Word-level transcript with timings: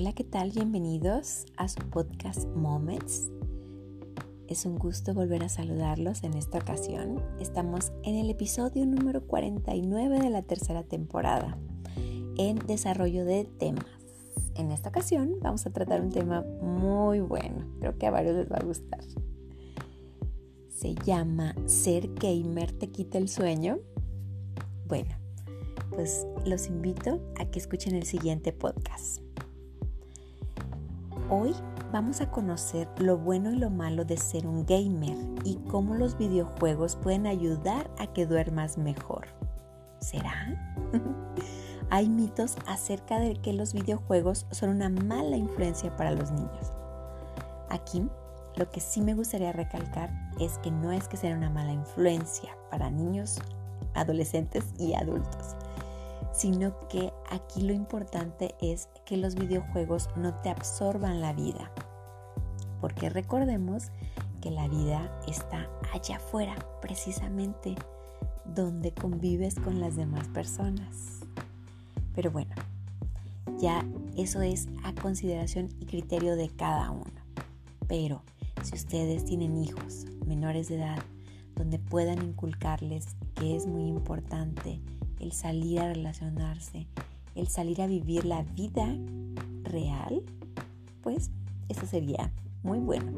Hola, 0.00 0.12
¿qué 0.12 0.22
tal? 0.22 0.52
Bienvenidos 0.52 1.44
a 1.56 1.66
su 1.66 1.80
podcast 1.90 2.46
Moments. 2.54 3.32
Es 4.46 4.64
un 4.64 4.78
gusto 4.78 5.12
volver 5.12 5.42
a 5.42 5.48
saludarlos 5.48 6.22
en 6.22 6.34
esta 6.34 6.58
ocasión. 6.58 7.20
Estamos 7.40 7.90
en 8.04 8.14
el 8.14 8.30
episodio 8.30 8.86
número 8.86 9.26
49 9.26 10.20
de 10.20 10.30
la 10.30 10.42
tercera 10.42 10.84
temporada 10.84 11.58
en 12.36 12.64
desarrollo 12.68 13.24
de 13.24 13.46
temas. 13.58 13.86
En 14.54 14.70
esta 14.70 14.90
ocasión 14.90 15.34
vamos 15.40 15.66
a 15.66 15.72
tratar 15.72 16.00
un 16.00 16.10
tema 16.10 16.42
muy 16.62 17.18
bueno. 17.18 17.66
Creo 17.80 17.98
que 17.98 18.06
a 18.06 18.12
varios 18.12 18.36
les 18.36 18.52
va 18.52 18.58
a 18.58 18.64
gustar. 18.64 19.00
Se 20.68 20.94
llama 20.94 21.56
¿Ser 21.66 22.14
gamer 22.14 22.70
te 22.70 22.86
quita 22.86 23.18
el 23.18 23.28
sueño? 23.28 23.80
Bueno, 24.86 25.10
pues 25.90 26.24
los 26.46 26.68
invito 26.68 27.20
a 27.40 27.46
que 27.46 27.58
escuchen 27.58 27.96
el 27.96 28.04
siguiente 28.04 28.52
podcast. 28.52 29.27
Hoy 31.30 31.54
vamos 31.92 32.22
a 32.22 32.30
conocer 32.30 32.88
lo 32.96 33.18
bueno 33.18 33.50
y 33.50 33.56
lo 33.56 33.68
malo 33.68 34.06
de 34.06 34.16
ser 34.16 34.46
un 34.46 34.64
gamer 34.64 35.14
y 35.44 35.56
cómo 35.68 35.94
los 35.94 36.16
videojuegos 36.16 36.96
pueden 36.96 37.26
ayudar 37.26 37.90
a 37.98 38.06
que 38.06 38.24
duermas 38.24 38.78
mejor. 38.78 39.26
¿Será? 40.00 40.32
Hay 41.90 42.08
mitos 42.08 42.56
acerca 42.66 43.18
de 43.18 43.34
que 43.34 43.52
los 43.52 43.74
videojuegos 43.74 44.46
son 44.52 44.70
una 44.70 44.88
mala 44.88 45.36
influencia 45.36 45.94
para 45.98 46.12
los 46.12 46.30
niños. 46.30 46.72
Aquí, 47.68 48.08
lo 48.56 48.70
que 48.70 48.80
sí 48.80 49.02
me 49.02 49.12
gustaría 49.12 49.52
recalcar 49.52 50.10
es 50.40 50.56
que 50.58 50.70
no 50.70 50.92
es 50.92 51.08
que 51.08 51.18
sea 51.18 51.36
una 51.36 51.50
mala 51.50 51.72
influencia 51.72 52.56
para 52.70 52.88
niños, 52.88 53.38
adolescentes 53.92 54.64
y 54.78 54.94
adultos 54.94 55.56
sino 56.32 56.72
que 56.88 57.07
aquí 57.30 57.62
lo 57.62 57.72
importante 57.72 58.54
es 58.60 58.88
que 59.04 59.16
los 59.16 59.34
videojuegos 59.34 60.08
no 60.16 60.34
te 60.40 60.50
absorban 60.50 61.20
la 61.20 61.32
vida. 61.32 61.70
Porque 62.80 63.10
recordemos 63.10 63.90
que 64.40 64.50
la 64.50 64.68
vida 64.68 65.10
está 65.26 65.68
allá 65.92 66.16
afuera, 66.16 66.54
precisamente 66.80 67.74
donde 68.44 68.92
convives 68.92 69.56
con 69.56 69.80
las 69.80 69.96
demás 69.96 70.28
personas. 70.28 71.20
Pero 72.14 72.30
bueno, 72.30 72.54
ya 73.58 73.84
eso 74.16 74.42
es 74.42 74.68
a 74.84 74.94
consideración 74.94 75.68
y 75.80 75.86
criterio 75.86 76.36
de 76.36 76.48
cada 76.48 76.90
uno. 76.90 77.04
Pero 77.86 78.22
si 78.62 78.74
ustedes 78.74 79.24
tienen 79.24 79.56
hijos 79.56 80.06
menores 80.26 80.68
de 80.68 80.76
edad, 80.76 80.98
donde 81.54 81.78
puedan 81.78 82.22
inculcarles 82.22 83.16
que 83.34 83.56
es 83.56 83.66
muy 83.66 83.88
importante 83.88 84.80
el 85.18 85.32
salir 85.32 85.80
a 85.80 85.92
relacionarse, 85.92 86.86
el 87.38 87.48
salir 87.48 87.80
a 87.80 87.86
vivir 87.86 88.24
la 88.24 88.42
vida 88.42 88.96
real, 89.62 90.22
pues 91.02 91.30
eso 91.68 91.86
sería 91.86 92.32
muy 92.62 92.78
bueno. 92.78 93.12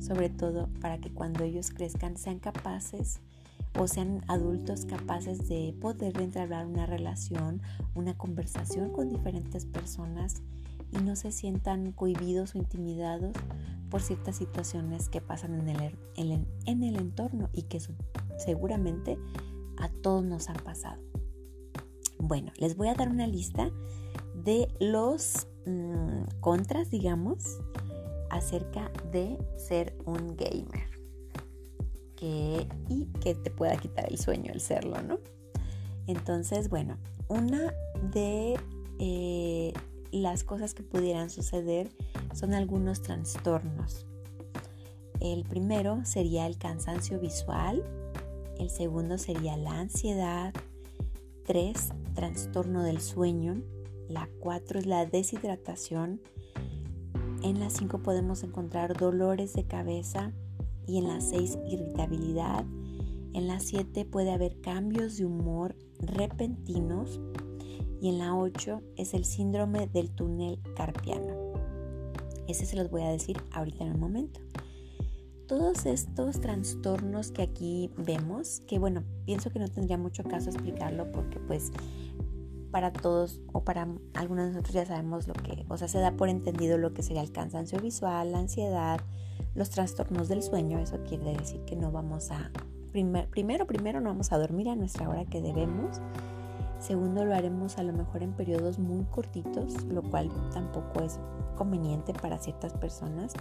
Sobre 0.00 0.28
todo 0.30 0.68
para 0.80 0.98
que 0.98 1.12
cuando 1.12 1.44
ellos 1.44 1.70
crezcan 1.70 2.16
sean 2.16 2.38
capaces 2.38 3.20
o 3.78 3.86
sean 3.86 4.22
adultos 4.28 4.86
capaces 4.86 5.48
de 5.48 5.74
poder 5.80 6.20
entablar 6.20 6.66
una 6.66 6.86
relación, 6.86 7.60
una 7.94 8.16
conversación 8.16 8.90
con 8.90 9.08
diferentes 9.08 9.66
personas 9.66 10.42
y 10.92 11.02
no 11.02 11.16
se 11.16 11.32
sientan 11.32 11.92
cohibidos 11.92 12.54
o 12.54 12.58
intimidados 12.58 13.32
por 13.90 14.00
ciertas 14.00 14.36
situaciones 14.36 15.08
que 15.08 15.20
pasan 15.20 15.68
en 15.68 15.68
el, 15.68 16.46
en 16.64 16.82
el 16.82 16.96
entorno 16.96 17.50
y 17.52 17.62
que 17.62 17.80
seguramente 18.38 19.18
a 19.78 19.88
todos 19.88 20.24
nos 20.24 20.48
han 20.48 20.56
pasado. 20.56 21.05
Bueno, 22.26 22.50
les 22.56 22.76
voy 22.76 22.88
a 22.88 22.94
dar 22.94 23.08
una 23.08 23.28
lista 23.28 23.70
de 24.34 24.66
los 24.80 25.46
mm, 25.64 26.40
contras, 26.40 26.90
digamos, 26.90 27.60
acerca 28.30 28.90
de 29.12 29.38
ser 29.56 29.96
un 30.06 30.36
gamer. 30.36 30.96
y 32.88 33.04
que 33.20 33.34
te 33.36 33.50
pueda 33.50 33.76
quitar 33.76 34.10
el 34.10 34.18
sueño 34.18 34.52
el 34.52 34.60
serlo, 34.60 35.00
¿no? 35.02 35.20
Entonces, 36.08 36.68
bueno, 36.68 36.96
una 37.28 37.72
de 38.12 38.58
eh, 38.98 39.72
las 40.10 40.42
cosas 40.42 40.74
que 40.74 40.82
pudieran 40.82 41.30
suceder 41.30 41.92
son 42.34 42.54
algunos 42.54 43.02
trastornos. 43.02 44.06
El 45.20 45.44
primero 45.44 46.04
sería 46.04 46.46
el 46.48 46.58
cansancio 46.58 47.20
visual, 47.20 47.84
el 48.58 48.70
segundo 48.70 49.16
sería 49.16 49.56
la 49.56 49.78
ansiedad, 49.78 50.52
3, 51.46 51.90
trastorno 52.16 52.82
del 52.82 53.00
sueño. 53.00 53.62
La 54.08 54.28
4 54.40 54.80
es 54.80 54.86
la 54.86 55.06
deshidratación. 55.06 56.20
En 57.44 57.60
la 57.60 57.70
5 57.70 58.02
podemos 58.02 58.42
encontrar 58.42 58.96
dolores 58.98 59.52
de 59.52 59.64
cabeza 59.64 60.32
y 60.88 60.98
en 60.98 61.06
la 61.06 61.20
6 61.20 61.58
irritabilidad. 61.68 62.64
En 63.34 63.46
la 63.46 63.60
7 63.60 64.04
puede 64.06 64.32
haber 64.32 64.60
cambios 64.60 65.18
de 65.18 65.26
humor 65.26 65.76
repentinos 66.00 67.20
y 68.00 68.08
en 68.08 68.18
la 68.18 68.34
8 68.34 68.82
es 68.96 69.14
el 69.14 69.24
síndrome 69.24 69.86
del 69.86 70.10
túnel 70.10 70.58
carpiano. 70.74 71.52
Ese 72.48 72.64
se 72.64 72.76
los 72.76 72.90
voy 72.90 73.02
a 73.02 73.10
decir 73.10 73.36
ahorita 73.52 73.84
en 73.84 73.92
un 73.92 74.00
momento 74.00 74.40
todos 75.46 75.86
estos 75.86 76.40
trastornos 76.40 77.30
que 77.30 77.42
aquí 77.42 77.90
vemos, 77.96 78.60
que 78.66 78.78
bueno, 78.78 79.04
pienso 79.24 79.50
que 79.50 79.58
no 79.58 79.68
tendría 79.68 79.96
mucho 79.96 80.24
caso 80.24 80.50
explicarlo 80.50 81.10
porque 81.12 81.38
pues 81.38 81.70
para 82.76 82.92
todos 82.92 83.40
o 83.54 83.64
para 83.64 83.88
algunos 84.12 84.48
de 84.48 84.50
nosotros 84.50 84.74
ya 84.74 84.84
sabemos 84.84 85.26
lo 85.26 85.32
que, 85.32 85.64
o 85.70 85.78
sea, 85.78 85.88
se 85.88 85.98
da 85.98 86.10
por 86.10 86.28
entendido 86.28 86.76
lo 86.76 86.92
que 86.92 87.02
sería 87.02 87.22
el 87.22 87.32
cansancio 87.32 87.80
visual, 87.80 88.32
la 88.32 88.38
ansiedad, 88.38 89.00
los 89.54 89.70
trastornos 89.70 90.28
del 90.28 90.42
sueño, 90.42 90.78
eso 90.78 90.98
quiere 91.08 91.32
decir 91.38 91.64
que 91.64 91.74
no 91.74 91.90
vamos 91.90 92.30
a, 92.30 92.50
primero, 92.92 93.66
primero 93.66 94.02
no 94.02 94.10
vamos 94.10 94.30
a 94.30 94.36
dormir 94.36 94.68
a 94.68 94.76
nuestra 94.76 95.08
hora 95.08 95.24
que 95.24 95.40
debemos, 95.40 96.02
segundo 96.78 97.24
lo 97.24 97.34
haremos 97.34 97.78
a 97.78 97.82
lo 97.82 97.94
mejor 97.94 98.22
en 98.22 98.34
periodos 98.34 98.78
muy 98.78 99.04
cortitos, 99.04 99.82
lo 99.84 100.02
cual 100.02 100.30
tampoco 100.52 101.00
es 101.00 101.18
conveniente 101.56 102.12
para 102.12 102.36
ciertas 102.36 102.74
personas 102.74 103.32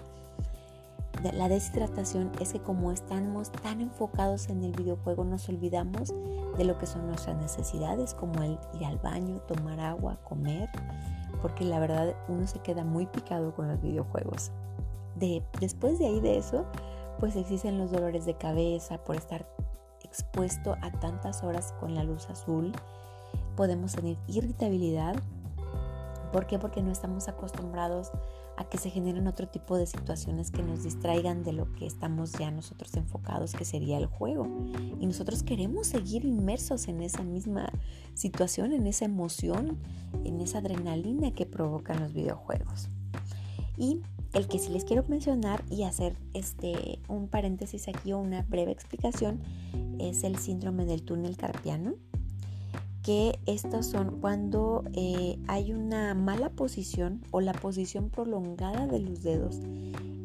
la 1.33 1.49
deshidratación 1.49 2.31
es 2.39 2.53
que 2.53 2.59
como 2.59 2.91
estamos 2.91 3.51
tan 3.51 3.81
enfocados 3.81 4.49
en 4.49 4.63
el 4.63 4.71
videojuego 4.71 5.23
nos 5.23 5.47
olvidamos 5.49 6.13
de 6.57 6.63
lo 6.63 6.77
que 6.77 6.85
son 6.85 7.07
nuestras 7.07 7.37
necesidades 7.37 8.13
como 8.13 8.41
el 8.43 8.57
ir 8.73 8.85
al 8.85 8.97
baño, 8.97 9.41
tomar 9.47 9.79
agua, 9.79 10.19
comer, 10.23 10.69
porque 11.41 11.65
la 11.65 11.79
verdad 11.79 12.15
uno 12.27 12.47
se 12.47 12.59
queda 12.59 12.83
muy 12.83 13.05
picado 13.05 13.53
con 13.55 13.67
los 13.67 13.81
videojuegos. 13.81 14.51
De, 15.15 15.43
después 15.59 15.99
de 15.99 16.07
ahí 16.07 16.19
de 16.19 16.37
eso, 16.37 16.65
pues 17.19 17.35
existen 17.35 17.77
los 17.77 17.91
dolores 17.91 18.25
de 18.25 18.35
cabeza 18.35 18.97
por 19.03 19.15
estar 19.15 19.47
expuesto 20.03 20.75
a 20.81 20.91
tantas 20.91 21.43
horas 21.43 21.73
con 21.79 21.95
la 21.95 22.03
luz 22.03 22.29
azul. 22.29 22.71
Podemos 23.55 23.93
tener 23.93 24.17
irritabilidad. 24.27 25.15
¿Por 26.31 26.47
qué? 26.47 26.59
Porque 26.59 26.81
no 26.81 26.91
estamos 26.91 27.27
acostumbrados 27.27 28.11
a 28.57 28.65
que 28.65 28.77
se 28.77 28.89
generen 28.89 29.27
otro 29.27 29.47
tipo 29.47 29.77
de 29.77 29.85
situaciones 29.85 30.51
que 30.51 30.63
nos 30.63 30.83
distraigan 30.83 31.43
de 31.43 31.53
lo 31.53 31.71
que 31.73 31.85
estamos 31.85 32.31
ya 32.33 32.51
nosotros 32.51 32.93
enfocados, 32.95 33.53
que 33.53 33.65
sería 33.65 33.97
el 33.97 34.05
juego. 34.05 34.47
Y 34.99 35.05
nosotros 35.05 35.43
queremos 35.43 35.87
seguir 35.87 36.25
inmersos 36.25 36.87
en 36.87 37.01
esa 37.01 37.23
misma 37.23 37.71
situación, 38.13 38.71
en 38.71 38.87
esa 38.87 39.05
emoción, 39.05 39.77
en 40.23 40.39
esa 40.41 40.59
adrenalina 40.59 41.31
que 41.31 41.45
provocan 41.45 41.99
los 41.99 42.13
videojuegos. 42.13 42.89
Y 43.77 44.01
el 44.33 44.47
que 44.47 44.59
sí 44.59 44.71
les 44.71 44.85
quiero 44.85 45.03
mencionar 45.07 45.63
y 45.69 45.83
hacer 45.83 46.15
este 46.33 46.99
un 47.07 47.27
paréntesis 47.27 47.87
aquí 47.87 48.13
o 48.13 48.19
una 48.19 48.41
breve 48.43 48.71
explicación 48.71 49.41
es 49.99 50.23
el 50.23 50.37
síndrome 50.37 50.85
del 50.85 51.03
túnel 51.03 51.37
carpiano 51.37 51.95
que 53.05 53.39
estos 53.45 53.85
son 53.85 54.19
cuando 54.19 54.83
eh, 54.93 55.37
hay 55.47 55.73
una 55.73 56.15
mala 56.15 56.49
posición 56.49 57.21
o 57.29 57.39
la 57.39 57.53
posición 57.53 58.09
prolongada 58.09 58.87
de 58.87 58.97
los 58.97 59.21
dedos 59.21 59.57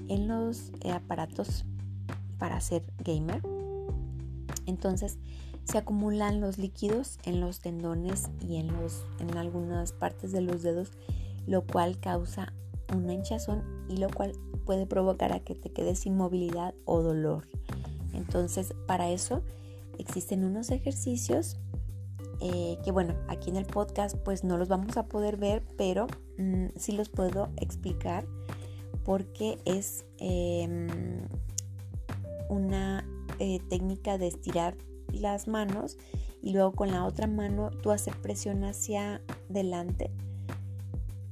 en 0.09 0.27
los 0.27 0.73
eh, 0.81 0.91
aparatos 0.91 1.67
para 2.39 2.59
ser 2.63 2.83
gamer. 3.05 3.43
Entonces 4.65 5.19
se 5.65 5.77
acumulan 5.77 6.41
los 6.41 6.57
líquidos 6.57 7.19
en 7.25 7.43
los 7.43 7.61
tendones 7.61 8.31
y 8.41 8.57
en, 8.57 8.69
los, 8.69 9.05
en 9.19 9.37
algunas 9.37 9.93
partes 9.93 10.33
de 10.33 10.41
los 10.41 10.63
dedos, 10.63 10.93
lo 11.47 11.67
cual 11.67 12.01
causa 12.01 12.55
una 12.97 13.13
hinchazón 13.13 13.63
y 13.91 13.99
lo 13.99 14.09
cual 14.09 14.33
puede 14.65 14.87
provocar 14.87 15.35
a 15.35 15.41
que 15.41 15.55
te 15.55 15.71
quedes 15.71 15.99
sin 15.99 16.17
movilidad 16.17 16.75
o 16.87 17.03
dolor. 17.03 17.47
Entonces, 18.15 18.75
para 18.87 19.11
eso 19.11 19.43
existen 19.99 20.45
unos 20.45 20.71
ejercicios 20.71 21.59
eh, 22.41 22.79
que 22.85 22.91
bueno, 22.91 23.15
aquí 23.29 23.51
en 23.51 23.57
el 23.57 23.67
podcast 23.67 24.17
pues 24.17 24.45
no 24.45 24.57
los 24.57 24.69
vamos 24.69 24.97
a 24.97 25.07
poder 25.07 25.37
ver, 25.37 25.63
pero 25.77 26.07
mm, 26.39 26.67
sí 26.77 26.93
los 26.93 27.09
puedo 27.09 27.51
explicar 27.57 28.27
porque 29.05 29.59
es 29.65 30.05
em, 30.19 30.89
una 32.49 33.07
eh, 33.39 33.61
técnica 33.69 34.19
de 34.19 34.29
estirar 34.29 34.77
las 35.13 35.49
manos 35.49 35.99
y 36.43 36.53
luego 36.53 36.73
con 36.73 36.91
la 36.91 37.05
otra 37.05 37.27
mano 37.27 37.71
tú 37.83 37.91
haces 37.91 38.15
presión 38.17 38.65
hacia 38.65 39.21
adelante 39.51 40.11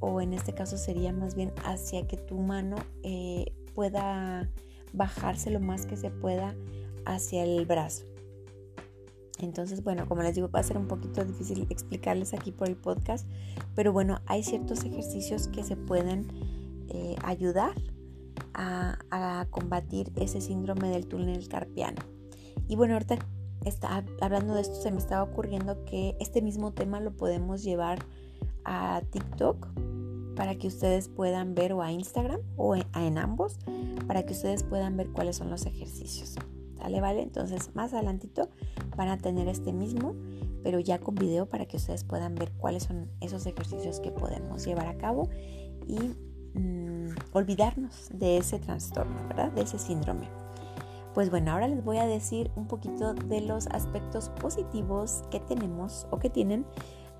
o 0.00 0.20
en 0.20 0.32
este 0.32 0.52
caso 0.52 0.76
sería 0.76 1.12
más 1.12 1.34
bien 1.34 1.52
hacia 1.64 2.06
que 2.06 2.16
tu 2.16 2.36
mano 2.36 2.76
eh, 3.02 3.52
pueda 3.74 4.48
bajarse 4.92 5.50
lo 5.50 5.60
más 5.60 5.86
que 5.86 5.96
se 5.96 6.10
pueda 6.10 6.54
hacia 7.04 7.44
el 7.44 7.64
brazo. 7.66 8.04
Entonces, 9.40 9.84
bueno, 9.84 10.06
como 10.06 10.22
les 10.22 10.34
digo, 10.34 10.50
va 10.50 10.60
a 10.60 10.64
ser 10.64 10.78
un 10.78 10.88
poquito 10.88 11.24
difícil 11.24 11.66
explicarles 11.70 12.34
aquí 12.34 12.50
por 12.50 12.68
el 12.68 12.76
podcast, 12.76 13.26
pero 13.74 13.92
bueno, 13.92 14.20
hay 14.26 14.42
ciertos 14.42 14.84
ejercicios 14.84 15.48
que 15.48 15.62
se 15.62 15.76
pueden 15.76 16.26
eh, 16.88 17.16
ayudar 17.22 17.74
a, 18.54 19.46
combatir 19.50 20.12
ese 20.16 20.40
síndrome 20.40 20.88
del 20.90 21.06
túnel 21.06 21.48
carpiano. 21.48 22.02
Y 22.68 22.76
bueno, 22.76 22.94
ahorita 22.94 23.18
está, 23.64 24.04
hablando 24.20 24.54
de 24.54 24.62
esto, 24.62 24.74
se 24.74 24.90
me 24.90 24.98
estaba 24.98 25.22
ocurriendo 25.22 25.84
que 25.84 26.16
este 26.20 26.42
mismo 26.42 26.72
tema 26.72 27.00
lo 27.00 27.12
podemos 27.12 27.62
llevar 27.62 28.00
a 28.64 29.02
TikTok 29.10 29.68
para 30.36 30.56
que 30.56 30.68
ustedes 30.68 31.08
puedan 31.08 31.54
ver 31.54 31.72
o 31.72 31.82
a 31.82 31.90
Instagram 31.90 32.40
o 32.56 32.76
en, 32.76 33.18
ambos 33.18 33.58
para 34.06 34.24
que 34.24 34.32
ustedes 34.32 34.62
puedan 34.62 34.96
ver 34.96 35.10
cuáles 35.10 35.36
son 35.36 35.50
los 35.50 35.66
ejercicios. 35.66 36.36
¿Sale? 36.78 37.00
¿Vale? 37.00 37.22
Entonces 37.22 37.70
más 37.74 37.92
adelantito 37.92 38.48
van 38.96 39.08
a 39.08 39.18
tener 39.18 39.48
este 39.48 39.72
mismo, 39.72 40.14
pero 40.62 40.80
ya 40.80 40.98
con 40.98 41.14
video 41.14 41.46
para 41.46 41.66
que 41.66 41.76
ustedes 41.76 42.04
puedan 42.04 42.34
ver 42.34 42.52
cuáles 42.52 42.84
son 42.84 43.08
esos 43.20 43.46
ejercicios 43.46 44.00
que 44.00 44.10
podemos 44.10 44.64
llevar 44.64 44.86
a 44.86 44.96
cabo 44.96 45.28
y 45.86 45.98
mm, 46.58 47.14
olvidarnos 47.32 48.10
de 48.12 48.38
ese 48.38 48.58
trastorno, 48.58 49.16
¿verdad? 49.28 49.52
De 49.52 49.62
ese 49.62 49.78
síndrome. 49.78 50.28
Pues 51.14 51.30
bueno, 51.30 51.52
ahora 51.52 51.68
les 51.68 51.82
voy 51.82 51.98
a 51.98 52.06
decir 52.06 52.50
un 52.54 52.68
poquito 52.68 53.14
de 53.14 53.40
los 53.40 53.66
aspectos 53.68 54.28
positivos 54.28 55.22
que 55.30 55.40
tenemos 55.40 56.06
o 56.10 56.18
que 56.18 56.30
tienen 56.30 56.64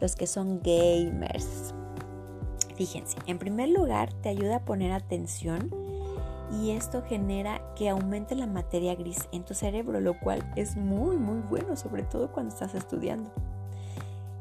los 0.00 0.14
que 0.14 0.26
son 0.26 0.60
gamers. 0.62 1.74
Fíjense, 2.76 3.16
en 3.26 3.38
primer 3.38 3.70
lugar 3.70 4.12
te 4.12 4.28
ayuda 4.28 4.56
a 4.56 4.64
poner 4.64 4.92
atención 4.92 5.74
y 6.52 6.70
esto 6.70 7.02
genera 7.02 7.60
que 7.74 7.88
aumente 7.88 8.34
la 8.34 8.46
materia 8.46 8.94
gris 8.94 9.28
en 9.32 9.44
tu 9.44 9.54
cerebro, 9.54 10.00
lo 10.00 10.18
cual 10.18 10.50
es 10.56 10.76
muy 10.76 11.16
muy 11.16 11.40
bueno, 11.40 11.76
sobre 11.76 12.02
todo 12.02 12.32
cuando 12.32 12.54
estás 12.54 12.74
estudiando. 12.74 13.30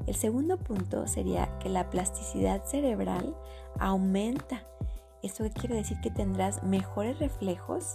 El 0.05 0.15
segundo 0.15 0.57
punto 0.57 1.05
sería 1.05 1.49
que 1.59 1.69
la 1.69 1.89
plasticidad 1.89 2.63
cerebral 2.63 3.35
aumenta. 3.77 4.63
¿Esto 5.21 5.43
quiere 5.53 5.75
decir? 5.75 5.99
Que 5.99 6.09
tendrás 6.09 6.63
mejores 6.63 7.19
reflejos 7.19 7.93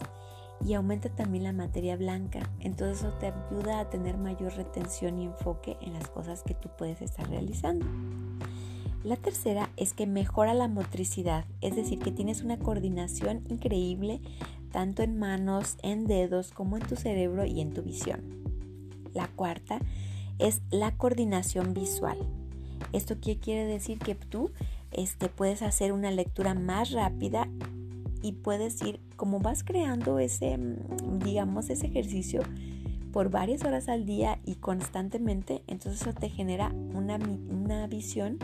y 0.65 0.75
aumenta 0.75 1.09
también 1.09 1.45
la 1.45 1.53
materia 1.53 1.97
blanca. 1.97 2.41
Entonces 2.61 2.99
eso 2.99 3.13
te 3.19 3.29
ayuda 3.29 3.81
a 3.81 3.91
tener 3.91 4.19
mayor 4.19 4.55
retención 4.55 5.19
y 5.19 5.25
enfoque 5.25 5.79
en 5.81 5.95
las 5.95 6.09
cosas 6.09 6.43
que 6.43 6.55
tú 6.55 6.69
puedes 6.77 7.01
estar 7.01 7.29
realizando. 7.29 7.87
La 9.05 9.17
tercera 9.17 9.71
es 9.77 9.95
que 9.95 10.07
mejora 10.07 10.55
la 10.55 10.69
motricidad, 10.69 11.45
es 11.61 11.75
decir, 11.75 11.99
que 11.99 12.13
tienes 12.13 12.43
una 12.43 12.59
coordinación 12.59 13.43
increíble 13.49 14.21
tanto 14.71 15.03
en 15.03 15.19
manos, 15.19 15.77
en 15.83 16.07
dedos, 16.07 16.53
como 16.53 16.77
en 16.77 16.85
tu 16.85 16.97
cerebro 16.97 17.45
y 17.45 17.61
en 17.61 17.75
tu 17.75 17.83
visión. 17.83 18.21
La 19.13 19.29
cuarta 19.29 19.81
es 20.39 20.63
la 20.71 20.97
coordinación 20.97 21.75
visual. 21.75 22.19
¿Esto 22.93 23.21
qué 23.21 23.39
quiere 23.39 23.65
decir? 23.65 23.99
Que 23.99 24.15
tú 24.15 24.51
este, 24.93 25.29
puedes 25.29 25.63
hacer 25.63 25.93
una 25.93 26.11
lectura 26.11 26.55
más 26.55 26.93
rápida 26.93 27.49
y 28.23 28.33
puedes 28.33 28.81
ir, 28.83 29.01
como 29.17 29.41
vas 29.41 29.65
creando 29.65 30.19
ese, 30.19 30.59
digamos, 31.25 31.71
ese 31.71 31.87
ejercicio 31.87 32.43
por 33.13 33.31
varias 33.31 33.65
horas 33.65 33.89
al 33.89 34.07
día 34.07 34.41
y 34.47 34.55
constantemente, 34.55 35.63
entonces 35.67 36.01
eso 36.01 36.15
te 36.15 36.31
genera 36.31 36.73
una, 36.95 37.17
una 37.51 37.87
visión 37.87 38.39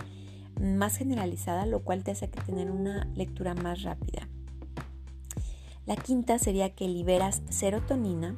más 0.61 0.97
generalizada, 0.97 1.67
lo 1.67 1.81
cual 1.81 2.05
te 2.05 2.13
hace 2.13 2.29
que 2.29 2.41
tener 2.41 2.71
una 2.71 3.07
lectura 3.15 3.55
más 3.55 3.83
rápida. 3.83 4.29
La 5.87 5.97
quinta 5.97 6.39
sería 6.39 6.75
que 6.75 6.87
liberas 6.87 7.43
serotonina 7.49 8.35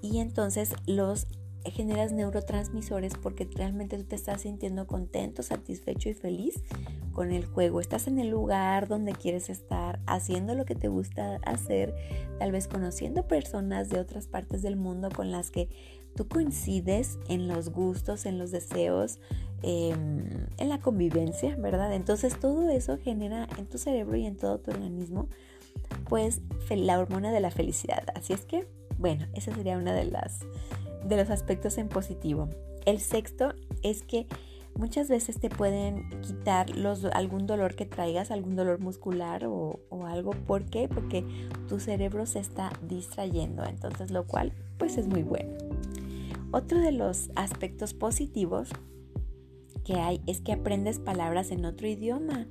y 0.00 0.18
entonces 0.18 0.74
los 0.86 1.26
generas 1.64 2.12
neurotransmisores 2.12 3.14
porque 3.14 3.48
realmente 3.54 3.96
tú 3.96 4.04
te 4.04 4.16
estás 4.16 4.42
sintiendo 4.42 4.86
contento, 4.86 5.42
satisfecho 5.42 6.08
y 6.08 6.14
feliz 6.14 6.62
con 7.12 7.30
el 7.30 7.44
juego. 7.44 7.80
Estás 7.80 8.08
en 8.08 8.18
el 8.18 8.28
lugar 8.28 8.88
donde 8.88 9.12
quieres 9.12 9.48
estar, 9.48 10.00
haciendo 10.06 10.54
lo 10.54 10.64
que 10.64 10.74
te 10.74 10.88
gusta 10.88 11.40
hacer, 11.44 11.94
tal 12.38 12.52
vez 12.52 12.68
conociendo 12.68 13.28
personas 13.28 13.88
de 13.90 14.00
otras 14.00 14.26
partes 14.26 14.62
del 14.62 14.76
mundo 14.76 15.08
con 15.14 15.30
las 15.30 15.50
que 15.50 15.68
tú 16.16 16.28
coincides 16.28 17.18
en 17.28 17.48
los 17.48 17.70
gustos, 17.70 18.26
en 18.26 18.38
los 18.38 18.50
deseos, 18.50 19.18
em, 19.62 20.46
en 20.58 20.68
la 20.68 20.80
convivencia, 20.80 21.56
¿verdad? 21.56 21.92
Entonces 21.94 22.38
todo 22.38 22.68
eso 22.70 22.98
genera 22.98 23.48
en 23.58 23.66
tu 23.66 23.78
cerebro 23.78 24.16
y 24.16 24.26
en 24.26 24.36
todo 24.36 24.58
tu 24.58 24.70
organismo, 24.70 25.28
pues 26.08 26.40
la 26.70 26.98
hormona 26.98 27.32
de 27.32 27.40
la 27.40 27.50
felicidad. 27.50 28.04
Así 28.14 28.32
es 28.32 28.44
que, 28.44 28.66
bueno, 28.98 29.26
esa 29.34 29.54
sería 29.54 29.76
una 29.76 29.92
de 29.92 30.04
las 30.04 30.40
de 31.04 31.16
los 31.16 31.30
aspectos 31.30 31.78
en 31.78 31.88
positivo. 31.88 32.48
El 32.84 33.00
sexto 33.00 33.54
es 33.82 34.02
que 34.02 34.26
muchas 34.74 35.08
veces 35.08 35.38
te 35.38 35.50
pueden 35.50 36.08
quitar 36.20 36.70
los, 36.76 37.04
algún 37.06 37.46
dolor 37.46 37.74
que 37.74 37.86
traigas, 37.86 38.30
algún 38.30 38.56
dolor 38.56 38.80
muscular 38.80 39.44
o, 39.46 39.80
algo. 40.06 40.30
¿Por 40.30 40.64
qué? 40.64 40.88
Porque 40.88 41.24
tu 41.68 41.80
cerebro 41.80 42.26
se 42.26 42.40
está 42.40 42.72
distrayendo. 42.88 43.64
Entonces, 43.64 44.10
lo 44.10 44.26
cual 44.26 44.52
pues 44.78 44.96
es 44.96 45.06
muy 45.06 45.22
bueno. 45.22 45.52
Otro 46.52 46.80
de 46.80 46.92
los 46.92 47.30
aspectos 47.34 47.94
positivos 47.94 48.68
que 49.84 49.94
hay 49.94 50.20
es 50.26 50.40
que 50.40 50.52
aprendes 50.52 50.98
palabras 50.98 51.50
en 51.50 51.64
otro 51.64 51.88
idioma. 51.88 52.46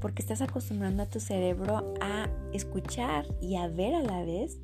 Porque 0.00 0.20
estás 0.20 0.42
acostumbrando 0.42 1.04
a 1.04 1.08
tu 1.08 1.20
cerebro 1.20 1.94
a 2.00 2.28
escuchar 2.52 3.26
y 3.40 3.56
a 3.56 3.68
ver 3.68 3.94
a 3.94 4.02
la 4.02 4.24
vez 4.24 4.58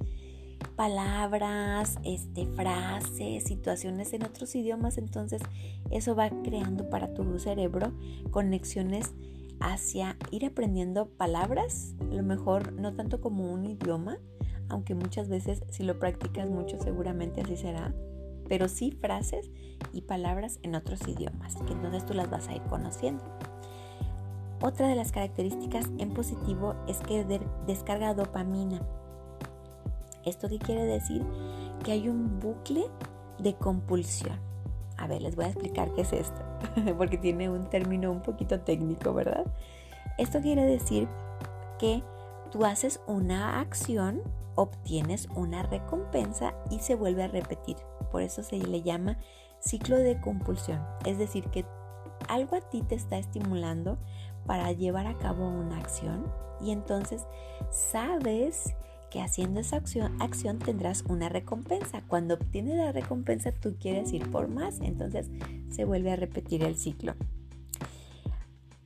palabras, 0.77 1.99
este, 2.05 2.47
frases, 2.47 3.45
situaciones 3.45 4.13
en 4.13 4.25
otros 4.25 4.55
idiomas, 4.55 4.99
entonces 4.99 5.43
eso 5.91 6.15
va 6.15 6.31
creando 6.43 6.89
para 6.89 7.15
tu 7.15 7.39
cerebro 7.39 7.93
conexiones 8.31 9.13
hacia 9.61 10.17
ir 10.31 10.45
aprendiendo 10.45 11.09
palabras, 11.09 11.95
a 12.01 12.15
lo 12.15 12.23
mejor 12.23 12.73
no 12.73 12.95
tanto 12.95 13.21
como 13.21 13.53
un 13.53 13.65
idioma, 13.65 14.19
aunque 14.69 14.95
muchas 14.95 15.29
veces 15.29 15.63
si 15.71 15.83
lo 15.83 15.99
practicas 15.99 16.49
mucho 16.49 16.79
seguramente 16.81 17.43
así 17.43 17.57
será, 17.57 17.95
pero 18.49 18.69
sí 18.69 18.93
frases 18.93 19.51
y 19.93 20.03
palabras 20.03 20.59
en 20.63 20.75
otros 20.75 21.07
idiomas, 21.07 21.57
que 21.67 21.73
entonces 21.73 22.07
tú 22.07 22.15
las 22.15 22.31
vas 22.31 22.49
a 22.49 22.55
ir 22.55 22.63
conociendo. 22.63 23.25
Otra 24.63 24.87
de 24.87 24.95
las 24.95 25.11
características 25.11 25.91
en 25.99 26.15
positivo 26.15 26.75
es 26.87 26.99
que 26.99 27.25
descarga 27.67 28.15
dopamina. 28.15 28.81
¿Esto 30.25 30.49
qué 30.49 30.59
quiere 30.59 30.85
decir? 30.85 31.25
Que 31.85 31.93
hay 31.93 32.09
un 32.09 32.39
bucle 32.39 32.85
de 33.41 33.55
compulsión. 33.55 34.39
A 34.99 35.09
ver, 35.09 35.21
les 35.21 35.35
voy 35.35 35.47
a 35.47 35.49
explicar 35.49 35.93
qué 35.95 36.03
es 36.03 36.13
esto, 36.13 36.43
porque 36.97 37.19
tiene 37.19 37.51
un 37.51 37.69
término 37.71 38.13
un 38.13 38.23
poquito 38.23 38.61
técnico, 38.61 39.13
¿verdad? 39.13 39.45
Esto 40.17 40.41
quiere 40.41 40.65
decir 40.65 41.09
que 41.81 42.05
tú 42.53 42.65
haces 42.65 43.01
una 43.09 43.59
acción, 43.59 44.23
obtienes 44.55 45.29
una 45.35 45.65
recompensa 45.65 46.55
y 46.71 46.79
se 46.79 46.95
vuelve 46.95 47.25
a 47.25 47.29
repetir. 47.29 47.79
Por 48.13 48.23
eso 48.23 48.45
se 48.45 48.59
le 48.59 48.83
llama 48.83 49.19
ciclo 49.59 49.97
de 49.97 50.21
compulsión. 50.21 50.81
Es 51.05 51.19
decir, 51.19 51.47
que 51.47 51.65
algo 52.29 52.57
a 52.57 52.61
ti 52.61 52.83
te 52.83 52.95
está 52.95 53.19
estimulando 53.19 53.99
para 54.47 54.71
llevar 54.71 55.07
a 55.07 55.19
cabo 55.19 55.49
una 55.49 55.79
acción 55.79 56.31
y 56.61 56.71
entonces 56.71 57.27
sabes 57.71 58.75
que 59.11 59.21
haciendo 59.21 59.61
esa 59.61 59.77
acción, 59.77 60.21
acción 60.23 60.59
tendrás 60.59 61.05
una 61.09 61.29
recompensa. 61.29 62.03
Cuando 62.07 62.35
obtienes 62.35 62.77
la 62.77 62.93
recompensa 62.93 63.53
tú 63.53 63.77
quieres 63.79 64.13
ir 64.13 64.31
por 64.31 64.49
más, 64.49 64.81
entonces 64.81 65.31
se 65.71 65.85
vuelve 65.85 66.13
a 66.13 66.17
repetir 66.17 66.63
el 66.63 66.77
ciclo. 66.77 67.15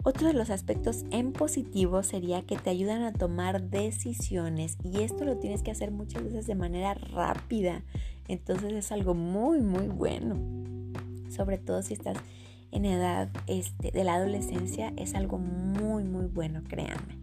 Otro 0.07 0.29
de 0.29 0.35
los 0.35 0.51
aspectos 0.51 1.05
en 1.11 1.33
positivo 1.33 2.05
sería 2.05 2.43
que 2.43 2.57
te 2.57 2.71
ayudan 2.71 3.03
a 3.03 3.13
tomar 3.13 3.71
decisiones 3.71 4.79
y 4.85 5.01
esto 5.01 5.25
lo 5.25 5.39
tienes 5.39 5.65
que 5.65 5.73
hacer 5.73 5.91
muchas 5.91 6.23
veces 6.23 6.47
de 6.47 6.55
manera 6.55 6.95
rápida. 6.95 7.83
Entonces 8.29 8.73
es 8.73 8.93
algo 8.93 9.15
muy 9.15 9.61
muy 9.63 9.89
bueno. 9.89 10.37
Sobre 11.29 11.59
todo 11.59 11.83
si 11.83 11.95
estás 11.95 12.19
en 12.71 12.85
edad 12.85 13.31
este, 13.49 13.91
de 13.91 14.05
la 14.05 14.15
adolescencia 14.15 14.93
es 14.97 15.17
algo 15.17 15.39
muy 15.39 16.05
muy 16.05 16.27
bueno, 16.27 16.63
créanme. 16.69 17.19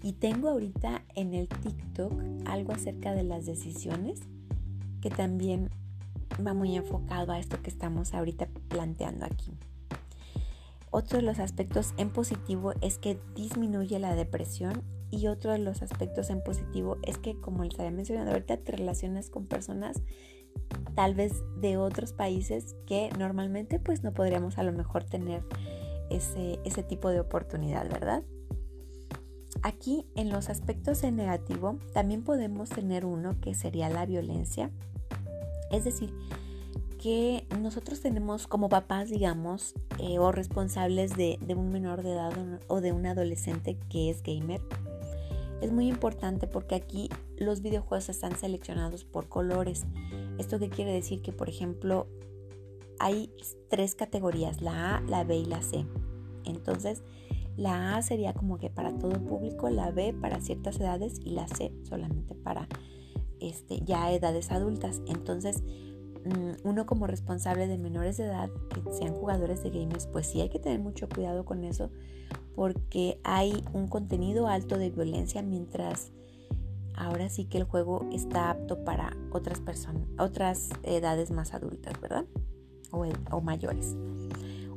Y 0.00 0.12
tengo 0.12 0.48
ahorita 0.48 1.02
en 1.16 1.34
el 1.34 1.48
TikTok 1.48 2.22
algo 2.44 2.72
acerca 2.72 3.14
de 3.14 3.24
las 3.24 3.46
decisiones 3.46 4.20
que 5.00 5.10
también 5.10 5.70
va 6.34 6.54
muy 6.54 6.76
enfocado 6.76 7.32
a 7.32 7.40
esto 7.40 7.60
que 7.60 7.70
estamos 7.70 8.14
ahorita 8.14 8.46
planteando 8.68 9.26
aquí. 9.26 9.50
Otro 10.92 11.16
de 11.16 11.22
los 11.22 11.38
aspectos 11.38 11.94
en 11.96 12.10
positivo 12.10 12.74
es 12.82 12.98
que 12.98 13.18
disminuye 13.34 13.98
la 13.98 14.14
depresión 14.14 14.84
y 15.10 15.26
otro 15.26 15.52
de 15.52 15.58
los 15.58 15.80
aspectos 15.80 16.28
en 16.28 16.44
positivo 16.44 16.98
es 17.02 17.16
que, 17.16 17.40
como 17.40 17.64
les 17.64 17.80
había 17.80 17.90
mencionado 17.90 18.30
ahorita, 18.30 18.58
te 18.58 18.72
relacionas 18.72 19.30
con 19.30 19.46
personas 19.46 20.02
tal 20.94 21.14
vez 21.14 21.32
de 21.56 21.78
otros 21.78 22.12
países 22.12 22.76
que 22.86 23.08
normalmente 23.18 23.78
pues 23.78 24.02
no 24.02 24.12
podríamos 24.12 24.58
a 24.58 24.64
lo 24.64 24.72
mejor 24.72 25.04
tener 25.04 25.42
ese, 26.10 26.60
ese 26.64 26.82
tipo 26.82 27.08
de 27.08 27.20
oportunidad, 27.20 27.88
¿verdad? 27.90 28.22
Aquí 29.62 30.06
en 30.14 30.28
los 30.28 30.50
aspectos 30.50 31.04
en 31.04 31.16
negativo 31.16 31.78
también 31.94 32.22
podemos 32.22 32.68
tener 32.68 33.06
uno 33.06 33.40
que 33.40 33.54
sería 33.54 33.88
la 33.88 34.04
violencia. 34.04 34.70
Es 35.70 35.84
decir, 35.84 36.12
que 37.02 37.46
nosotros 37.60 38.00
tenemos 38.00 38.46
como 38.46 38.68
papás, 38.68 39.10
digamos, 39.10 39.74
eh, 39.98 40.20
o 40.20 40.30
responsables 40.30 41.16
de, 41.16 41.36
de, 41.44 41.54
un 41.56 41.72
menor 41.72 42.02
de 42.02 42.12
edad 42.12 42.32
o 42.68 42.80
de 42.80 42.92
un 42.92 43.06
adolescente 43.06 43.76
que 43.90 44.08
es 44.08 44.22
gamer, 44.22 44.60
es 45.60 45.72
muy 45.72 45.88
importante 45.88 46.46
porque 46.46 46.76
aquí 46.76 47.08
los 47.36 47.60
videojuegos 47.60 48.08
están 48.08 48.36
seleccionados 48.36 49.04
por 49.04 49.28
colores. 49.28 49.84
¿Esto 50.38 50.60
qué 50.60 50.68
quiere 50.68 50.92
decir? 50.92 51.22
Que 51.22 51.32
por 51.32 51.48
ejemplo 51.48 52.06
hay 53.00 53.32
tres 53.68 53.96
categorías, 53.96 54.60
la 54.60 54.98
A, 54.98 55.00
la 55.02 55.24
B 55.24 55.38
y 55.38 55.44
la 55.44 55.60
C. 55.60 55.84
Entonces, 56.44 57.02
la 57.56 57.96
A 57.96 58.02
sería 58.02 58.32
como 58.32 58.58
que 58.58 58.70
para 58.70 58.96
todo 58.96 59.24
público, 59.24 59.68
la 59.70 59.90
B 59.90 60.14
para 60.14 60.40
ciertas 60.40 60.78
edades 60.78 61.20
y 61.24 61.30
la 61.30 61.48
C 61.48 61.72
solamente 61.82 62.36
para 62.36 62.68
este, 63.40 63.80
ya 63.84 64.12
edades 64.12 64.52
adultas. 64.52 65.02
Entonces, 65.06 65.64
uno 66.62 66.86
como 66.86 67.06
responsable 67.06 67.66
de 67.66 67.78
menores 67.78 68.16
de 68.16 68.24
edad 68.24 68.50
que 68.68 68.92
sean 68.92 69.14
jugadores 69.14 69.62
de 69.62 69.70
gamers, 69.70 70.06
pues 70.06 70.26
sí 70.26 70.40
hay 70.40 70.48
que 70.48 70.58
tener 70.58 70.78
mucho 70.78 71.08
cuidado 71.08 71.44
con 71.44 71.64
eso 71.64 71.90
porque 72.54 73.20
hay 73.24 73.64
un 73.72 73.88
contenido 73.88 74.46
alto 74.46 74.78
de 74.78 74.90
violencia 74.90 75.42
mientras 75.42 76.12
ahora 76.94 77.28
sí 77.28 77.46
que 77.46 77.58
el 77.58 77.64
juego 77.64 78.06
está 78.12 78.50
apto 78.50 78.84
para 78.84 79.16
otras 79.32 79.60
personas, 79.60 80.06
otras 80.18 80.70
edades 80.82 81.30
más 81.30 81.54
adultas, 81.54 82.00
¿verdad? 82.00 82.24
O, 82.90 83.06
o 83.30 83.40
mayores. 83.40 83.96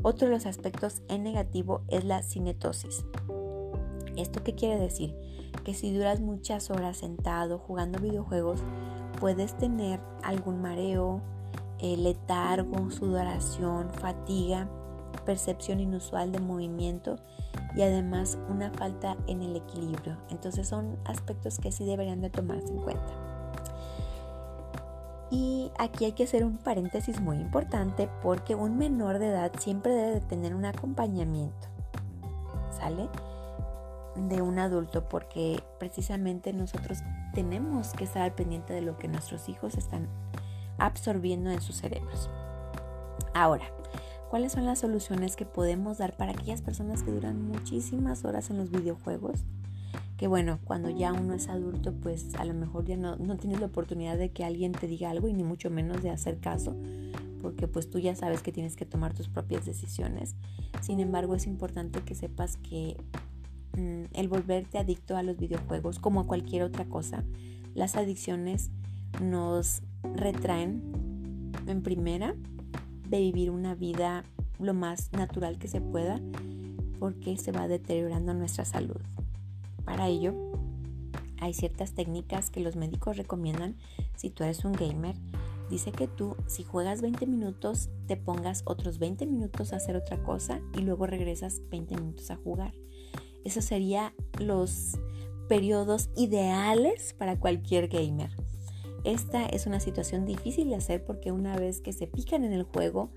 Otro 0.01 0.27
de 0.27 0.33
los 0.33 0.45
aspectos 0.45 1.01
en 1.09 1.23
negativo 1.23 1.81
es 1.89 2.05
la 2.05 2.23
cinetosis. 2.23 3.05
¿Esto 4.15 4.43
qué 4.43 4.55
quiere 4.55 4.79
decir? 4.79 5.15
Que 5.63 5.73
si 5.73 5.93
duras 5.93 6.21
muchas 6.21 6.69
horas 6.69 6.97
sentado 6.97 7.59
jugando 7.59 7.99
videojuegos, 7.99 8.61
puedes 9.19 9.57
tener 9.57 9.99
algún 10.23 10.61
mareo, 10.61 11.21
eh, 11.79 11.98
letargo, 11.98 12.89
sudoración, 12.91 13.89
fatiga, 13.89 14.67
percepción 15.25 15.79
inusual 15.79 16.32
de 16.32 16.39
movimiento 16.39 17.17
y 17.75 17.82
además 17.82 18.38
una 18.50 18.72
falta 18.72 19.17
en 19.27 19.41
el 19.41 19.55
equilibrio. 19.55 20.17
Entonces 20.29 20.67
son 20.67 20.98
aspectos 21.05 21.60
que 21.60 21.72
sí 21.72 21.86
deberían 21.86 22.22
de 22.22 22.29
tomarse 22.29 22.67
en 22.67 22.82
cuenta. 22.82 23.13
Y 25.32 25.72
aquí 25.77 26.05
hay 26.05 26.12
que 26.13 26.24
hacer 26.24 26.46
un 26.46 26.58
paréntesis 26.58 27.20
muy 27.20 27.38
importante 27.38 28.10
porque 28.22 28.55
un 28.55 28.77
menor 28.77 29.20
de 29.20 29.29
edad 29.29 29.51
siempre 29.58 29.94
debe 29.94 30.12
de 30.12 30.22
tener 30.22 30.55
un 30.55 30.65
acompañamiento, 30.65 31.67
¿sale? 32.72 33.10
De 34.15 34.41
un 34.41 34.60
adulto 34.60 35.10
porque 35.10 35.62
precisamente 35.79 36.53
nosotros 36.53 37.00
tenemos 37.34 37.91
que 37.94 38.05
estar 38.05 38.22
al 38.22 38.34
pendiente 38.34 38.74
de 38.74 38.82
lo 38.82 38.98
que 38.98 39.08
nuestros 39.08 39.50
hijos 39.50 39.75
están 39.75 40.08
absorbiendo 40.77 41.51
en 41.51 41.62
sus 41.62 41.77
cerebros. 41.77 42.29
Ahora, 43.34 43.65
¿cuáles 44.29 44.53
son 44.53 44.65
las 44.65 44.79
soluciones 44.79 45.36
que 45.36 45.46
podemos 45.46 45.98
dar 45.98 46.15
para 46.17 46.32
aquellas 46.32 46.62
personas 46.62 47.03
que 47.03 47.12
duran 47.12 47.48
muchísimas 47.48 48.25
horas 48.25 48.50
en 48.50 48.58
los 48.58 48.72
videojuegos? 48.72 49.46
que 50.17 50.27
bueno, 50.27 50.60
cuando 50.63 50.89
ya 50.89 51.12
uno 51.12 51.34
es 51.34 51.50
adulto, 51.50 51.94
pues 51.94 52.36
a 52.36 52.46
lo 52.46 52.53
mejor 52.53 52.86
ya 52.86 52.96
no, 52.96 53.17
no, 53.17 53.38
tienes 53.38 53.60
la 53.60 53.65
oportunidad 53.67 54.17
de 54.17 54.32
que 54.32 54.46
alguien 54.46 54.72
te 54.72 54.88
diga 54.88 55.10
algo 55.10 55.27
y 55.27 55.34
ni 55.34 55.44
mucho 55.44 55.70
menos 55.70 56.01
de 56.01 56.10
hacer 56.10 56.39
caso, 56.39 56.75
porque 57.41 57.67
pues 57.67 57.89
tú 57.89 58.00
ya 58.00 58.15
sabes 58.15 58.41
que 58.41 58.53
tienes 58.53 58.75
que 58.75 58.86
tomar 58.86 59.13
tus 59.13 59.27
propias 59.27 59.65
decisiones. 59.65 60.36
Sin 60.82 61.00
embargo, 61.00 61.36
es 61.36 61.48
importante 61.48 62.00
que 62.01 62.15
sepas 62.15 62.58
que 62.58 62.96
mm, 63.77 64.05
el 64.13 64.27
volverte 64.29 64.77
adicto 64.77 65.17
a 65.17 65.24
los 65.24 65.38
videojuegos, 65.38 66.00
como 66.00 66.22
a 66.22 66.27
cualquier 66.27 66.63
otra 66.63 66.86
cosa, 66.86 67.24
las 67.74 67.98
adicciones 67.98 68.72
nos 69.22 69.82
retraen 70.15 71.51
en 71.67 71.81
primera 71.81 72.35
de 73.09 73.19
vivir 73.19 73.51
una 73.51 73.75
vida 73.75 74.24
lo 74.59 74.74
más 74.74 75.12
natural 75.12 75.57
que 75.57 75.67
se 75.67 75.81
pueda, 75.81 76.19
porque 77.00 77.38
se 77.38 77.51
va 77.51 77.67
deteriorando 77.67 78.33
nuestra 78.33 78.65
salud. 78.65 79.01
Para 79.83 80.07
ello, 80.07 80.33
hay 81.39 81.53
ciertas 81.53 81.93
técnicas 81.93 82.50
que 82.50 82.59
los 82.59 82.75
médicos 82.75 83.17
recomiendan 83.17 83.75
si 84.15 84.29
tú 84.29 84.43
eres 84.43 84.65
un 84.65 84.74
gamer. 84.74 85.15
Dice 85.69 85.91
que 85.91 86.07
tú, 86.07 86.35
si 86.47 86.63
juegas 86.63 87.01
20 87.01 87.25
minutos, 87.25 87.89
te 88.07 88.17
pongas 88.17 88.63
otros 88.65 89.00
20 89.00 89.25
minutos 89.25 89.74
a 89.74 89.77
hacer 89.77 89.95
otra 89.95 90.21
cosa 90.24 90.62
y 90.77 90.81
luego 90.81 91.07
regresas 91.07 91.62
20 91.69 91.95
minutos 91.95 92.31
a 92.31 92.35
jugar. 92.35 92.74
Esos 93.43 93.65
serían 93.65 94.13
los 94.39 94.97
periodos 95.47 96.09
ideales 96.15 97.13
para 97.13 97.39
cualquier 97.39 97.88
gamer. 97.88 98.31
Esta 99.05 99.45
es 99.45 99.67
una 99.67 99.79
situación 99.79 100.25
difícil 100.25 100.69
de 100.69 100.75
hacer 100.75 101.05
porque 101.05 101.31
una 101.31 101.55
vez 101.55 101.79
que 101.79 101.93
se 101.93 102.07
pican 102.07 102.43
en 102.43 102.53
el 102.53 102.63
juego, 102.63 103.12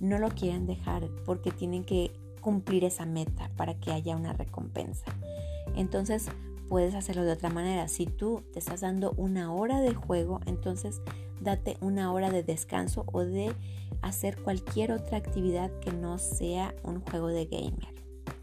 no 0.00 0.18
lo 0.18 0.28
quieren 0.30 0.66
dejar 0.66 1.08
porque 1.24 1.52
tienen 1.52 1.84
que 1.84 2.10
cumplir 2.40 2.84
esa 2.84 3.06
meta 3.06 3.50
para 3.56 3.78
que 3.78 3.92
haya 3.92 4.16
una 4.16 4.32
recompensa. 4.32 5.04
Entonces 5.76 6.26
puedes 6.68 6.94
hacerlo 6.94 7.24
de 7.24 7.32
otra 7.32 7.50
manera. 7.50 7.86
Si 7.86 8.06
tú 8.06 8.42
te 8.52 8.58
estás 8.58 8.80
dando 8.80 9.12
una 9.12 9.52
hora 9.52 9.80
de 9.80 9.94
juego, 9.94 10.40
entonces 10.46 11.00
date 11.40 11.76
una 11.80 12.12
hora 12.12 12.30
de 12.30 12.42
descanso 12.42 13.04
o 13.12 13.20
de 13.20 13.52
hacer 14.02 14.42
cualquier 14.42 14.92
otra 14.92 15.18
actividad 15.18 15.70
que 15.80 15.92
no 15.92 16.18
sea 16.18 16.74
un 16.82 17.00
juego 17.00 17.28
de 17.28 17.46
gamer. 17.46 17.94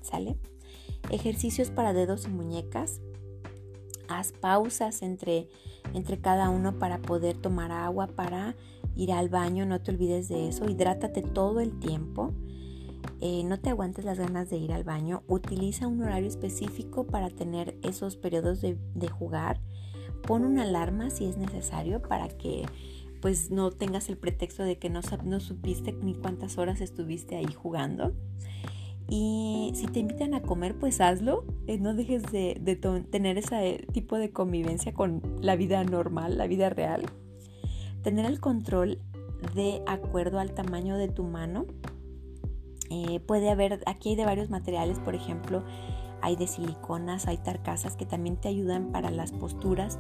¿Sale? 0.01 0.37
Ejercicios 1.09 1.71
para 1.71 1.93
dedos 1.93 2.25
y 2.25 2.29
muñecas. 2.29 3.01
Haz 4.07 4.31
pausas 4.31 5.01
entre, 5.01 5.49
entre 5.95 6.19
cada 6.19 6.49
uno 6.49 6.77
para 6.77 6.99
poder 6.99 7.37
tomar 7.37 7.71
agua, 7.71 8.07
para 8.07 8.55
ir 8.95 9.11
al 9.11 9.29
baño. 9.29 9.65
No 9.65 9.81
te 9.81 9.91
olvides 9.91 10.27
de 10.27 10.49
eso. 10.49 10.69
Hidrátate 10.69 11.21
todo 11.21 11.59
el 11.61 11.79
tiempo. 11.79 12.33
Eh, 13.21 13.43
no 13.43 13.59
te 13.59 13.69
aguantes 13.69 14.05
las 14.05 14.19
ganas 14.19 14.49
de 14.49 14.57
ir 14.57 14.73
al 14.73 14.83
baño, 14.83 15.23
utiliza 15.27 15.87
un 15.87 16.01
horario 16.01 16.27
específico 16.27 17.07
para 17.07 17.29
tener 17.29 17.77
esos 17.81 18.17
periodos 18.17 18.61
de, 18.61 18.77
jugar. 19.09 19.61
Pon 20.23 20.43
una 20.43 20.63
alarma 20.63 21.09
si 21.09 21.25
es 21.25 21.37
necesario 21.37 22.01
para 22.01 22.27
que 22.27 22.65
pues 23.21 23.49
no 23.51 23.71
tengas 23.71 24.09
el 24.09 24.17
pretexto 24.17 24.63
de 24.63 24.77
que 24.77 24.89
no, 24.89 24.99
no 25.23 25.39
supiste 25.39 25.93
ni 25.93 26.13
cuántas 26.13 26.57
horas 26.57 26.81
estuviste 26.81 27.35
ahí 27.35 27.51
jugando. 27.53 28.13
Y 29.07 29.71
si 29.75 29.85
te 29.87 29.99
invitan 29.99 30.33
a 30.33 30.41
comer, 30.41 30.75
pues 30.77 30.99
hazlo. 30.99 31.45
Eh, 31.67 31.77
no 31.77 31.93
dejes 31.93 32.23
de, 32.31 32.59
tener 33.11 33.37
ese 33.37 33.85
tipo 33.91 34.17
de 34.17 34.31
convivencia 34.31 34.93
con 34.93 35.21
la 35.41 35.55
vida 35.55 35.83
normal, 35.83 36.37
la 36.37 36.47
vida 36.47 36.69
real. 36.69 37.03
Tener 38.01 38.25
el 38.25 38.39
control 38.39 38.99
de 39.53 39.81
acuerdo 39.85 40.39
al 40.39 40.53
tamaño 40.53 40.97
de 40.97 41.07
tu 41.07 41.23
mano 41.23 41.65
eh, 42.89 43.19
puede 43.19 43.49
haber, 43.49 43.81
aquí 43.85 44.09
hay 44.09 44.15
de 44.15 44.25
varios 44.25 44.49
materiales, 44.49 44.99
por 44.99 45.15
ejemplo, 45.15 45.63
hay 46.21 46.35
de 46.35 46.47
siliconas, 46.47 47.27
hay 47.27 47.37
tarcasas 47.37 47.95
que 47.95 48.05
también 48.05 48.37
te 48.37 48.47
ayudan 48.47 48.91
para 48.91 49.11
las 49.11 49.31
posturas. 49.31 49.99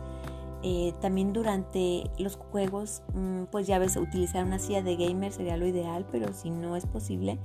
Eh, 0.63 0.93
también 0.99 1.33
durante 1.33 2.09
los 2.17 2.37
juegos, 2.37 3.03
mm, 3.13 3.43
pues 3.51 3.67
ya 3.67 3.77
ves, 3.77 3.97
utilizar 3.97 4.43
una 4.45 4.57
silla 4.57 4.81
de 4.81 4.95
gamer 4.95 5.31
sería 5.31 5.57
lo 5.57 5.67
ideal, 5.67 6.07
pero 6.11 6.33
si 6.33 6.49
no 6.49 6.75
es 6.75 6.87
posible, 6.87 7.37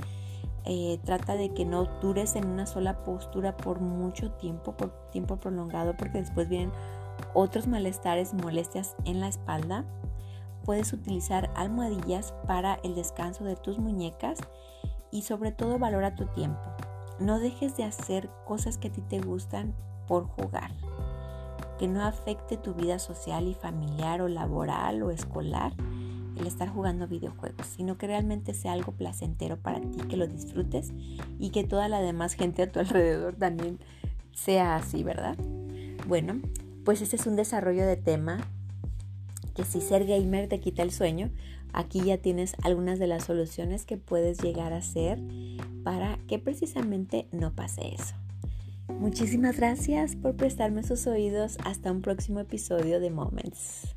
eh, 0.65 0.99
trata 1.05 1.37
de 1.37 1.53
que 1.55 1.65
no 1.65 1.85
dures 2.01 2.37
en 2.37 2.47
una 2.47 2.67
sola 2.67 3.03
postura 3.05 3.57
por 3.57 3.81
mucho 3.81 4.33
tiempo, 4.33 4.77
por 4.77 4.91
tiempo 5.11 5.37
prolongado, 5.37 5.97
porque 5.97 6.19
después 6.19 6.49
vienen 6.49 6.73
otros 7.35 7.67
malestares 7.67 8.35
molestias 8.35 8.97
en 9.05 9.21
la 9.21 9.29
espalda. 9.29 9.85
Puedes 10.65 10.93
utilizar 10.93 11.51
almohadillas 11.57 12.35
para 12.47 12.75
el 12.83 12.95
descanso 12.95 13.45
de 13.45 13.57
tus 13.57 13.79
muñecas 13.79 14.39
y 15.11 15.23
sobre 15.23 15.53
todo 15.53 15.79
valora 15.79 16.15
tu 16.15 16.27
tiempo. 16.27 16.61
No 17.19 17.39
dejes 17.39 17.77
de 17.77 17.85
hacer 17.85 18.31
cosas 18.47 18.79
que 18.79 18.89
a 18.89 18.93
ti 18.93 19.01
te 19.03 19.21
gustan 19.21 19.75
por 20.07 20.27
jugar. 20.27 20.71
Que 21.79 21.89
no 21.89 22.05
afecte 22.05 22.57
tu 22.57 22.75
vida 22.75 22.99
social 22.99 23.49
y 23.49 23.55
familiar 23.55 24.21
o 24.21 24.29
laboral 24.29 25.03
o 25.03 25.11
escolar 25.11 25.73
el 26.39 26.47
estar 26.47 26.69
jugando 26.69 27.09
videojuegos, 27.09 27.67
sino 27.67 27.99
que 27.99 28.07
realmente 28.07 28.55
sea 28.55 28.73
algo 28.73 28.93
placentero 28.93 29.57
para 29.57 29.81
ti, 29.81 29.99
que 30.09 30.17
lo 30.17 30.27
disfrutes 30.27 30.93
y 31.39 31.51
que 31.51 31.65
toda 31.65 31.89
la 31.89 32.01
demás 32.01 32.35
gente 32.35 32.63
a 32.63 32.71
tu 32.71 32.81
alrededor 32.81 33.37
también 33.37 33.79
sea 34.33 34.77
así, 34.77 35.03
¿verdad? 35.03 35.37
Bueno, 36.07 36.41
pues 36.85 37.03
este 37.03 37.17
es 37.17 37.27
un 37.27 37.37
desarrollo 37.37 37.87
de 37.87 37.97
tema 37.97 38.39
que 39.55 39.65
si 39.65 39.81
ser 39.81 40.07
gamer 40.07 40.49
te 40.49 40.61
quita 40.61 40.83
el 40.83 40.93
sueño, 40.93 41.31
Aquí 41.73 42.03
ya 42.05 42.19
tienes 42.19 42.55
algunas 42.63 42.99
de 42.99 43.07
las 43.07 43.25
soluciones 43.25 43.85
que 43.85 43.97
puedes 43.97 44.39
llegar 44.39 44.73
a 44.73 44.79
hacer 44.79 45.21
para 45.85 46.19
que 46.27 46.39
precisamente 46.39 47.29
no 47.33 47.55
pase 47.55 47.95
eso. 47.95 48.15
Muchísimas 48.89 49.57
gracias 49.57 50.17
por 50.17 50.37
prestarme 50.37 50.83
sus 50.83 51.07
oídos. 51.07 51.59
Hasta 51.65 51.93
un 51.93 52.03
próximo 52.03 52.41
episodio 52.41 52.99
de 53.01 53.11
Moments. 53.11 53.95